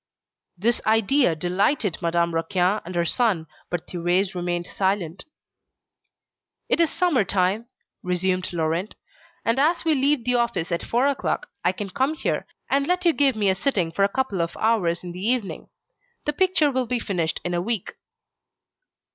[0.57, 5.25] This idea delighted Madame Raquin and her son, but Thérèse remained silent.
[6.67, 7.67] "It is summer time,"
[8.01, 8.95] resumed Laurent,
[9.45, 13.05] "and as we leave the office at four o'clock, I can come here, and let
[13.05, 15.69] you give me a sitting for a couple of hours in the evening.
[16.25, 17.93] The picture will be finished in a week."